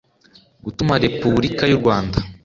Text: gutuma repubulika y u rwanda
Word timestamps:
gutuma 0.65 0.93
repubulika 1.03 1.63
y 1.67 1.73
u 1.75 1.79
rwanda 1.81 2.17